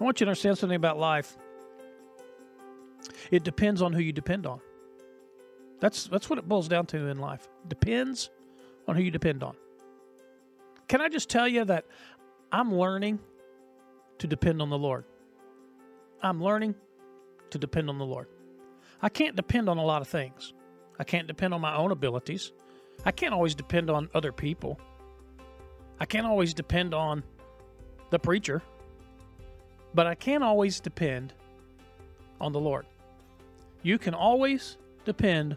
[0.00, 1.36] I want you to understand something about life.
[3.30, 4.60] It depends on who you depend on.
[5.80, 7.48] That's that's what it boils down to in life.
[7.66, 8.30] Depends
[8.86, 9.56] on who you depend on.
[10.88, 11.86] Can I just tell you that
[12.52, 13.18] I'm learning
[14.18, 15.04] to depend on the Lord.
[16.22, 16.76] I'm learning
[17.50, 18.28] to depend on the Lord.
[19.00, 20.54] I can't depend on a lot of things.
[20.98, 22.52] I can't depend on my own abilities.
[23.04, 24.78] I can't always depend on other people.
[25.98, 27.24] I can't always depend on
[28.10, 28.62] the preacher.
[29.94, 31.32] But I can't always depend
[32.40, 32.86] on the Lord.
[33.82, 35.56] You can always depend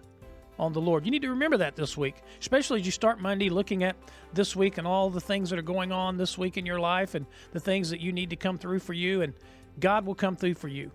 [0.58, 1.06] on the Lord.
[1.06, 3.96] You need to remember that this week, especially as you start Monday looking at
[4.34, 7.16] this week and all the things that are going on this week in your life
[7.16, 9.22] and the things that you need to come through for you.
[9.22, 9.34] And
[9.80, 10.92] God will come through for you.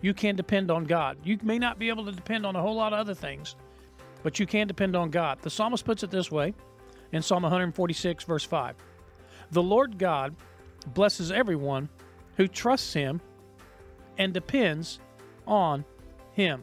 [0.00, 1.18] You can depend on God.
[1.24, 3.54] You may not be able to depend on a whole lot of other things,
[4.22, 5.38] but you can depend on God.
[5.40, 6.54] The psalmist puts it this way
[7.12, 8.74] in Psalm 146, verse 5
[9.52, 10.34] The Lord God
[10.86, 11.88] blesses everyone
[12.36, 13.20] who trusts Him
[14.18, 15.00] and depends
[15.46, 15.84] on
[16.32, 16.62] Him.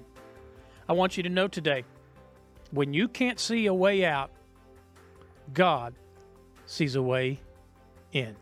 [0.87, 1.83] I want you to know today
[2.71, 4.31] when you can't see a way out,
[5.53, 5.93] God
[6.65, 7.39] sees a way
[8.11, 8.35] in.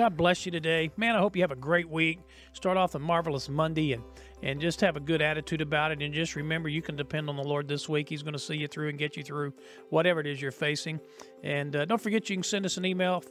[0.00, 0.90] God bless you today.
[0.96, 2.20] Man, I hope you have a great week.
[2.54, 4.02] Start off a marvelous Monday and,
[4.42, 6.00] and just have a good attitude about it.
[6.00, 8.08] And just remember, you can depend on the Lord this week.
[8.08, 9.52] He's going to see you through and get you through
[9.90, 11.00] whatever it is you're facing.
[11.44, 13.22] And uh, don't forget, you can send us an email,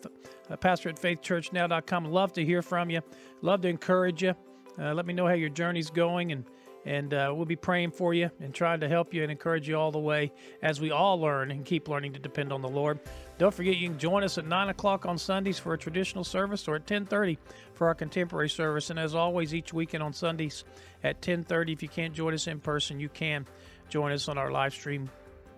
[0.51, 2.05] uh, pastor at faithchurchnow.com.
[2.05, 3.01] Love to hear from you.
[3.41, 4.35] Love to encourage you.
[4.79, 6.45] Uh, let me know how your journey's going and
[6.85, 9.77] and uh, we'll be praying for you and trying to help you and encourage you
[9.77, 12.99] all the way as we all learn and keep learning to depend on the Lord.
[13.37, 16.67] Don't forget you can join us at nine o'clock on Sundays for a traditional service
[16.67, 17.37] or at ten thirty
[17.73, 18.89] for our contemporary service.
[18.89, 20.63] And as always, each weekend on Sundays
[21.03, 23.45] at ten thirty, if you can't join us in person, you can
[23.89, 25.09] join us on our live stream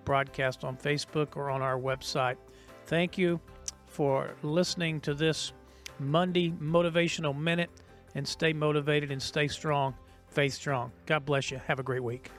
[0.06, 2.38] broadcast on Facebook or on our website.
[2.86, 3.40] Thank you
[3.86, 5.54] for listening to this
[6.00, 7.70] Monday motivational minute
[8.16, 9.94] and stay motivated and stay strong
[10.32, 10.92] faith strong.
[11.06, 11.62] God bless you.
[11.68, 12.32] Have a great week.